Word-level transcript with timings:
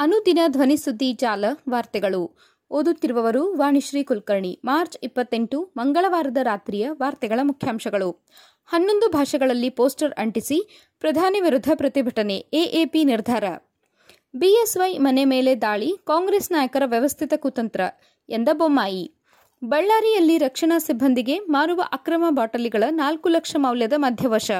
ಅನುದಿನ 0.00 0.38
ಧ್ವನಿ 0.48 0.76
ಸುದ್ದಿ 0.76 1.12
ಜಾಲ 1.12 1.44
ವಾರ್ತೆಗಳು. 1.70 2.36
ಓದುತ್ತಿರುವವರು 2.70 3.56
ವಾಣಿಶ್ರೀ 3.56 4.02
ಕುಲಕರ್ಣಿ. 4.02 4.60
ಮಾರ್ಚ್ 4.64 4.98
ಇಪ್ಪತ್ತೆಂಟು, 5.02 5.72
ಮಂಗಳವಾರದ 5.76 6.36
ರಾತ್ರಿಯ 6.42 6.90
ವಾರ್ತೆಗಳ 6.90 7.40
ಮುಖ್ಯಾಂಶಗಳು. 7.42 8.26
ಹನ್ನೊಂದು 8.66 9.10
ಭಾಷೆಗಳಲ್ಲಿ 9.10 9.70
ಪೋಸ್ಟರ್ 9.70 10.14
ಅಂಟಿಸಿ, 10.18 10.88
ಪ್ರಧಾನಿ 11.00 11.40
ವಿರುದ್ಧ 11.40 11.70
ಪ್ರತಿಭಟನೆ, 11.74 12.36
ಎಎಪಿ 12.36 13.04
ನಿರ್ಧಾರ. 13.04 13.44
ಬಿಎಸ್ವೈ 14.34 14.98
ಮನೆ 14.98 15.24
ಮೇಲೆ 15.24 15.60
ದಾಳಿ, 15.60 15.96
ಕಾಂಗ್ರೆಸ್ 16.06 16.52
ನಾಯಕರ 16.52 16.82
ವ್ಯವಸ್ಥಿತ 16.86 17.32
ಕುತಂತ್ರ, 17.36 17.80
ಎಂದ 18.28 18.48
ಬೊಮ್ಮಾಯಿ. 18.52 19.14
ಬಳ್ಳಾರಿಯಲ್ಲಿ 19.64 20.38
ರಕ್ಷಣಾ 20.38 20.78
ಸಿಬ್ಬಂದಿಗೆ 20.78 21.38
ಮಾರುವ 21.38 21.82
ಅಕ್ರಮ 21.92 22.24
ಬಾಟಲಿಗಳ 22.28 22.84
ನಾಲ್ಕು 22.90 23.28
ಲಕ್ಷ 23.28 23.56
ಮೌಲ್ಯದ 23.58 23.92
ಮಧ್ಯವಶ 23.96 24.50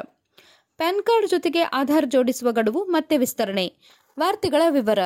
ಪ್ಯಾನ್ 0.76 1.02
ಕಾರ್ಡ್ 1.02 1.30
ಜೊತೆಗೆ 1.30 1.62
ಆಧಾರ್ 1.62 2.06
ಜೋಡಿಸುವ 2.06 2.52
ಗಡುವು 2.52 2.84
ಮತ್ತೆ 2.84 3.16
ವಿಸ್ತರಣೆ. 3.18 3.74
ವಾರ್ತೆಗಳ 4.18 4.62
ವಿವರ. 4.70 4.98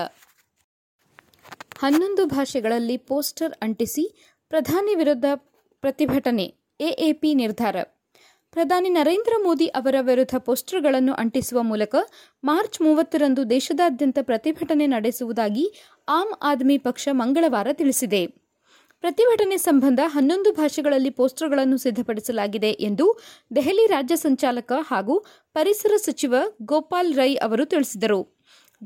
ಹನ್ನೊಂದು 1.84 2.26
ಭಾಷೆಗಳಲ್ಲಿ 2.26 2.96
ಪೋಸ್ಟರ್ 2.96 3.52
ಅಂಟಿಸಿ 3.62 4.32
ಪ್ರಧಾನಿ 4.48 4.94
ವಿರುದ್ಧ 4.94 5.24
ಪ್ರತಿಭಟನೆ, 5.80 6.54
ಎಎಪಿ 6.80 7.34
ನಿರ್ಧಾರ. 7.34 7.76
ಪ್ರಧಾನಿ 8.50 8.88
ನರೇಂದ್ರ 8.88 9.32
ಮೋದಿ 9.42 9.66
ಅವರ 9.66 9.94
ವಿರುದ್ಧ 10.00 10.36
ಪೋಸ್ಟರ್ಗಳನ್ನು 10.36 11.12
ಅಂಟಿಸುವ 11.12 11.62
ಮೂಲಕ 11.62 11.94
ಮಾರ್ಚ್ 12.44 12.80
ಮೂವತ್ತರಂದು 12.80 13.50
ದೇಶದಾದ್ಯಂತ 13.50 14.18
ಪ್ರತಿಭಟನೆ 14.22 14.86
ನಡೆಸುವುದಾಗಿ 14.86 15.72
ಆಮ್ 16.08 16.32
ಆದ್ಮಿ 16.42 16.78
ಪಕ್ಷ 16.78 17.08
ಮಂಗಳವಾರ 17.12 17.66
ತಿಳಿಸಿದೆ. 17.72 18.26
ಪ್ರತಿಭಟನೆ 19.00 19.56
ಸಂಬಂಧ 19.56 20.00
ಹನ್ನೊಂದು 20.04 20.52
ಭಾಷೆಗಳಲ್ಲಿ 20.52 21.10
ಪೋಸ್ಟರ್ಗಳನ್ನು 21.10 21.78
ಸಿದ್ಧಪಡಿಸಲಾಗಿದೆ 21.78 22.70
ಎಂದು 22.70 23.18
ದೆಹಲಿ 23.56 23.86
ರಾಜ್ಯ 23.86 24.16
ಸಂಚಾಲಕ 24.16 24.72
ಹಾಗೂ 24.82 25.24
ಪರಿಸರ 25.54 25.96
ಸಚಿವ 25.96 26.34
ಗೋಪಾಲ್ 26.62 27.14
ರೈ 27.14 27.34
ಅವರು 27.34 27.64
ತಿಳಿಸಿದರು. 27.64 28.33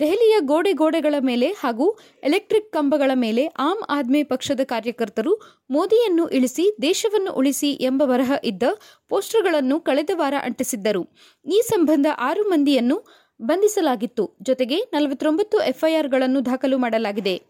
ದೆಹಲಿಯ 0.01 0.35
ಗೋಡೆ 0.41 0.73
ಗೋಡೆಗಳ 0.73 1.15
ಮೇಲೆ 1.21 1.47
ಹಾಗೂ 1.53 1.99
ಎಲೆಕ್ಟ್ರಿಕ್ 2.23 2.73
ಕಂಬಗಳ 2.73 3.11
ಮೇಲೆ 3.15 3.47
ಆಮ್ 3.47 3.83
ಆದ್ಮಿ 3.89 4.23
ಪಕ್ಷದ 4.23 4.61
ಕಾರ್ಯಕರ್ತರು 4.65 5.33
ಮೋದಿಯನ್ನು 5.71 6.29
ಇಳಿಸಿ 6.29 6.77
ದೇಶವನ್ನು 6.83 7.33
ಉಳಿಸಿ 7.33 7.71
ಎಂಬ 7.73 8.03
ಬರಹ 8.05 8.33
ಇದ್ದ 8.45 8.63
ಪೋಸ್ಟರ್ಗಳನ್ನು 9.09 9.81
ಕಳೆದ 9.81 10.11
ವಾರ 10.15 10.35
ಅಂಟಿಸಿದ್ದರು. 10.43 11.03
ಈ 11.47 11.61
ಸಂಬಂಧ 11.67 12.07
ಆರು 12.19 12.43
ಮಂದಿಯನ್ನು 12.43 12.99
ಬಂಧಿಸಲಾಗಿತ್ತು. 13.43 14.37
ಜೊತೆಗೆ 14.43 14.79
ನಲವತ್ತೊಂಬತ್ತು 14.93 15.59
ಎಫ್ಐಆರ್ಗಳನ್ನು 15.63 16.45
ದಾಖಲು 16.45 16.79
ಮಾಡಲಾಗಿದೆ. 16.79 17.43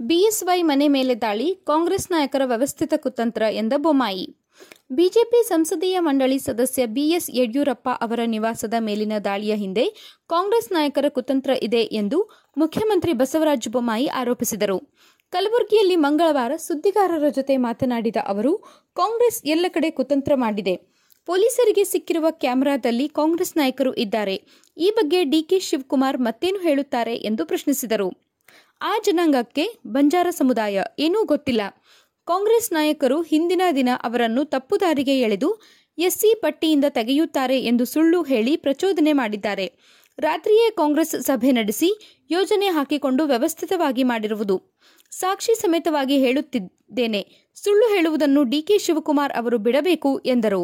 ಬಿಎಸ್ವೈ 0.00 0.62
ಮನೆ 0.62 0.88
ಮೇಲೆ 0.88 1.14
ದಾಳಿ, 1.14 1.54
ಕಾಂಗ್ರೆಸ್ 1.66 2.10
ನಾಯಕರ 2.10 2.42
ವ್ಯವಸ್ಥಿತ 2.44 2.94
ಕುತಂತ್ರ 2.96 3.42
ಎಂದ 3.42 3.72
ಬೊಮ್ಮಾಯಿ. 3.76 4.39
ಬಿಜೆಪಿ 4.90 5.48
ಸಂಸದೀಯ 5.48 5.96
ಮಂಡಳಿ 5.98 6.38
ಸದಸ್ಯ 6.38 6.86
ಬಿಎಸ್ 6.86 7.30
ಯಡಿಯೂರಪ್ಪ 7.30 7.88
ಅವರ 8.00 8.20
ನಿವಾಸದ 8.24 8.74
ಮೇಲಿನ 8.78 9.12
ದಾಳಿಯ 9.24 9.54
ಹಿಂದೆ 9.54 9.84
ಕಾಂಗ್ರೆಸ್ 10.28 10.72
ನಾಯಕರ 10.72 11.04
ಕುತಂತ್ರ 11.08 11.50
ಇದೆ 11.62 11.82
ಎಂದು 11.82 12.18
ಮುಖ್ಯಮಂತ್ರಿ 12.56 13.12
ಬಸವರಾಜ 13.12 13.68
ಬೊಮ್ಮಾಯಿ 13.70 14.06
ಆರೋಪಿಸಿದರು. 14.06 14.78
ಕಲಬುರಗಿಯಲ್ಲಿ 15.32 15.96
ಮಂಗಳವಾರ 15.96 16.52
ಸುದ್ದಿಗಾರರ 16.56 17.28
ಜೊತೆ 17.28 17.56
ಮಾತನಾಡಿದ 17.56 18.16
ಅವರು, 18.26 18.56
ಕಾಂಗ್ರೆಸ್ 18.96 19.40
ಎಲ್ಲ 19.44 19.66
ಕಡೆ 19.68 19.90
ಕುತಂತ್ರ 19.90 20.32
ಮಾಡಿದೆ. 20.34 20.74
ಪೊಲೀಸರಿಗೆ 21.26 21.84
ಸಿಕ್ಕಿರುವ 21.84 22.26
ಕ್ಯಾಮೆರಾದಲ್ಲಿ 22.30 23.08
ಕಾಂಗ್ರೆಸ್ 23.08 23.56
ನಾಯಕರು 23.56 23.94
ಇದ್ದಾರೆ. 23.94 24.36
ಈ 24.76 24.90
ಬಗ್ಗೆ 24.90 25.24
ಡಿಕೆ 25.24 25.58
ಶಿವಕುಮಾರ್ 25.58 26.18
ಮತ್ತೇನು 26.18 26.58
ಹೇಳುತ್ತಾರೆ 26.58 27.16
ಎಂದು 27.16 27.46
ಪ್ರಶ್ನಿಸಿದರು. 27.46 28.08
ಆ 28.82 28.92
ಜನಾಂಗಕ್ಕೆ 29.04 29.64
ಬಂಜಾರ 29.86 30.26
ಸಮುದಾಯ 30.30 30.82
ಏನೂ 30.98 31.24
ಗೊತ್ತಿಲ್ಲ. 31.24 31.60
ಕಾಂಗ್ರೆಸ್ 32.26 32.72
ನಾಯಕರು 32.72 33.22
ಹಿಂದಿನ 33.22 33.62
ದಿನ 33.76 33.88
ಅವರನ್ನು 34.02 34.44
ತಪ್ಪು 34.44 34.80
ದಾರಿಗೆ 34.80 35.20
ಎಳೆದು 35.20 35.60
ಎಸ್ಸಿ 35.98 36.34
ಪಟ್ಟಿಯಿಂದ 36.34 36.84
ತೆಗೆಯುತ್ತಾರೆ 36.88 37.60
ಎಂದು 37.60 37.84
ಸುಳ್ಳು 37.84 38.22
ಹೇಳಿ 38.22 38.56
ಪ್ರಚೋದನೆ 38.56 39.12
ಮಾಡಿದ್ದಾರೆ. 39.12 39.66
ರಾತ್ರಿಯೇ 40.18 40.70
ಕಾಂಗ್ರೆಸ್ 40.70 41.22
ಸಭೆ 41.22 41.50
ನಡೆಸಿ 41.50 41.88
ಯೋಜನೆ 42.30 42.66
ಹಾಕಿಕೊಂಡು 42.66 43.24
ವ್ಯವಸ್ಥಿತವಾಗಿ 43.24 44.02
ಮಾಡಿರುವುದು. 44.02 44.56
ಸಾಕ್ಷಿ 45.10 45.54
ಸಮೇತವಾಗಿ 45.54 46.18
ಹೇಳುತ್ತಿದ್ದೇನೆ. 46.18 47.50
ಸುಳ್ಳು 47.54 47.86
ಹೇಳುವುದನ್ನು 47.94 48.44
ಡಿಕೆ 48.44 48.78
ಶಿವಕುಮಾರ್ 48.78 49.32
ಅವರು 49.32 49.58
ಬಿಡಬೇಕು 49.58 50.18
ಎಂದರು. 50.26 50.62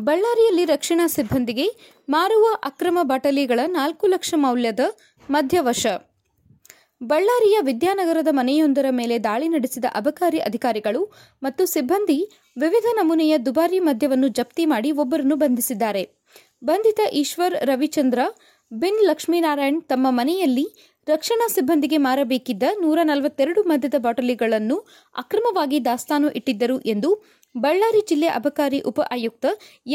ಬಳ್ಳಾರಿಯಲ್ಲಿ 0.00 0.64
ರಕ್ಷಣಾ 0.64 1.06
ಸಿಬ್ಬಂದಿಗೆ 1.06 1.66
ಮಾರುವ 2.08 2.46
ಅಕ್ರಮ 2.64 2.98
ಬಾಟಲಿಗಳ 3.02 3.60
ನಾಲ್ಕು 3.66 4.06
ಲಕ್ಷ 4.06 4.34
ಮೌಲ್ಯದ 4.36 4.80
ಮಧ್ಯವಶ 5.30 5.86
ಬಳ್ಳಾರಿಯ 7.00 7.56
ವಿದ್ಯಾನಗರದ 7.60 8.30
ಮನೆಯೊಂದರ 8.30 8.86
ಮೇಲೆ 8.90 9.16
ದಾಳಿ 9.18 9.48
ನಡೆಸಿದ 9.48 9.86
ಅಬಕಾರಿ 9.94 10.38
ಅಧಿಕಾರಿಗಳು 10.38 11.02
ಮತ್ತು 11.42 11.62
ಸಿಬ್ಬಂದಿ 11.66 12.18
ವಿವಿಧ 12.56 12.86
ನಮೂನೆಯ 12.96 13.34
ದುಬಾರಿ 13.38 13.78
ಮದ್ಯವನ್ನು 13.78 14.28
ಜಪ್ತಿ 14.28 14.64
ಮಾಡಿ 14.64 14.90
ಒಬ್ಬರನ್ನು 14.92 15.36
ಬಂಧಿಸಿದ್ದಾರೆ. 15.36 16.02
ಬಂಧಿತ 16.62 17.00
ಈಶ್ವರ್ 17.12 17.56
ರವಿಚಂದ್ರ, 17.64 18.20
ಬಿನ್ 18.72 19.00
ಲಕ್ಷ್ಮೀನಾರಾಯಣ್ 19.04 19.80
ತಮ್ಮ 19.82 20.06
ಮನೆಯಲ್ಲಿ 20.10 20.66
ರಕ್ಷಣಾ 21.06 21.46
ಸಿಬ್ಬಂದಿಗೆ 21.48 21.98
ಮಾರಬೇಕಿದ್ದ 21.98 22.62
ನೂರ 22.80 22.98
ನಲವತ್ತೆರಡು 23.02 23.62
ಮದ್ಯದ 23.62 23.98
ಬಾಟಲಿಗಳನ್ನು 23.98 24.76
ಅಕ್ರಮವಾಗಿ 25.14 25.78
ದಾಸ್ತಾನು 25.84 26.30
ಇಟ್ಟಿದ್ದರು 26.30 26.78
ಎಂದು 26.84 27.10
ಬಳ್ಳಾರಿ 27.54 28.02
ಜಿಲ್ಲೆ 28.08 28.30
ಅಬಕಾರಿ 28.38 28.80
ಉಪ 28.80 29.00
ಆಯುಕ್ತ 29.10 29.46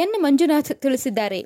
ಎನ್ 0.04 0.16
ಮಂಜುನಾಥ್ 0.20 0.72
ತಿಳಿಸಿದ್ದಾರೆ. 0.76 1.42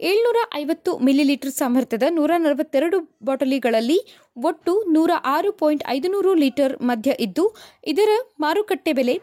ಏಳ್ನೂರ 0.00 0.36
ಐವತ್ತು 0.54 0.98
ಮಿಲಿಲೀಟರ್ 0.98 1.50
ಸಾಮರ್ಥ್ಯದ 1.50 2.02
ನೂರ 2.10 2.30
ನಲವತ್ತೆರಡು 2.36 2.98
ಬಾಟಲಿಗಳಲ್ಲಿ 3.24 3.98
ಒಟ್ಟು 4.36 4.72
ನೂರ 4.92 5.10
ಆರು 5.24 5.52
ಪಾಯಿಂಟ್ 5.52 5.84
ಐದುನೂರು 5.88 6.34
ಲೀಟರ್ 6.34 6.82
ಮಧ್ಯ 6.82 7.10
ಇದ್ದು, 7.20 7.44
ಇದರ 7.86 8.08
ಮಾರುಕಟ್ಟೆ 8.40 8.92
ಬೆಲೆ 8.92 9.14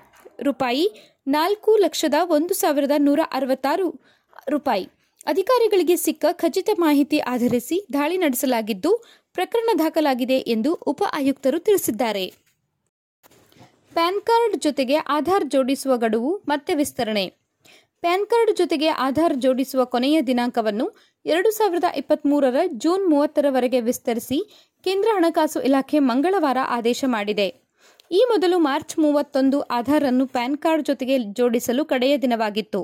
ರೂಪಾಯಿ 0.43 0.85
ನಾಲ್ಕು 1.27 1.77
ಲಕ್ಷದ 1.77 2.13
ಒಂದು 2.27 2.53
ಸಾವಿರದ 2.53 2.91
ನೂರ 2.97 3.19
ಅರವತ್ತಾರು 3.31 3.87
ರೂಪಾಯಿ. 4.49 4.85
ಅಧಿಕಾರಿಗಳಿಗೆ 5.27 5.95
ಸಿಕ್ಕ 5.95 6.25
ಖಚಿತ 6.31 6.69
ಮಾಹಿತಿ 6.79 7.19
ಆಧರಿಸಿ 7.19 7.77
ದಾಳಿ 7.93 8.17
ನಡೆಸಲಾಗಿದ್ದು, 8.17 8.91
ಪ್ರಕರಣ 9.33 9.69
ದಾಖಲಾಗಿದೆ 9.79 10.37
ಎಂದು 10.37 10.73
ಉಪ 10.73 11.03
ಆಯುಕ್ತರು 11.13 11.59
ತಿಳಿಸಿದ್ದಾರೆ. 11.59 12.25
ಪ್ಯಾನ್ 13.93 14.21
ಕಾರ್ಡ್ 14.21 14.55
ಜೊತೆಗೆ 14.61 14.95
ಆಧಾರ್ 14.95 15.45
ಜೋಡಿಸುವ 15.45 15.97
ಗಡುವು 15.97 16.31
ಮತ್ತೆ 16.47 16.73
ವಿಸ್ತರಣೆ. 16.73 17.38
ಪ್ಯಾನ್ 18.03 18.25
ಕಾರ್ಡ್ 18.25 18.51
ಜೊತೆಗೆ 18.57 18.87
ಆಧಾರ್ 18.87 19.33
ಜೋಡಿಸುವ 19.35 19.85
ಕೊನೆಯ 19.85 20.17
ದಿನಾಂಕವನ್ನು 20.21 20.85
ಎರಡು 21.25 21.49
ಸಾವಿರದ 21.51 21.87
ಇಪ್ಪತ್ಮೂರರ 21.97 22.59
ಜೂನ್ 22.83 23.09
ಮೂವತ್ತರವರೆಗೆ 23.11 23.79
ವಿಸ್ತರಿಸಿ 23.79 24.37
ಕೇಂದ್ರ 24.83 25.09
ಹಣಕಾಸು 25.15 25.61
ಇಲಾಖೆ 25.61 25.99
ಮಂಗಳವಾರ 25.99 26.57
ಆದೇಶ 26.67 27.03
ಮಾಡಿದೆ. 27.07 27.47
ಈ 28.11 28.21
ಮೊದಲು 28.29 28.59
ಮಾರ್ಚ್ 28.59 28.99
ಮೂವತ್ತೊಂದು 28.99 29.61
ಆಧಾರ್ 29.61 30.03
ಅನ್ನು 30.03 30.25
ಪ್ಯಾನ್ 30.25 30.57
ಕಾರ್ಡ್ 30.57 30.85
ಜೊತೆಗೆ 30.85 31.17
ಜೋಡಿಸಲು 31.19 31.85
ಕಡೆಯ 31.85 32.13
ದಿನವಾಗಿತ್ತು. 32.17 32.81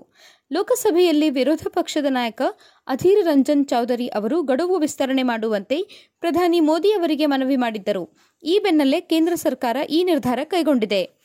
ಲೋಕಸಭೆಯಲ್ಲಿ 0.51 1.29
ವಿರೋಧ 1.29 1.63
ಪಕ್ಷದ 1.73 2.05
ನಾಯಕ 2.09 2.41
ಅಧೀರ್ 2.87 3.25
ರಂಜನ್ 3.25 3.65
ಚೌಧರಿ 3.65 4.07
ಅವರು 4.07 4.43
ಗಡುವು 4.43 4.77
ವಿಸ್ತರಣೆ 4.77 5.23
ಮಾಡುವಂತೆ 5.23 5.77
ಪ್ರಧಾನಿ 6.19 6.59
ಮೋದಿ 6.59 6.91
ಅವರಿಗೆ 6.91 7.25
ಮನವಿ 7.25 7.55
ಮಾಡಿದ್ದರು. 7.55 8.03
ಈ 8.43 8.59
ಬೆನ್ನಲ್ಲೇ 8.63 9.01
ಕೇಂದ್ರ 9.01 9.35
ಸರ್ಕಾರ 9.35 9.77
ಈ 9.89 10.03
ನಿರ್ಧಾರ 10.03 10.39
ಕೈಗೊಂಡಿದೆ. 10.43 11.24